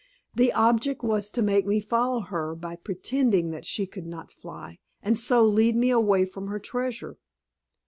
[0.33, 4.79] The object was to make me follow her by pretending that she could not fly,
[5.03, 7.19] and so lead me away from her treasure.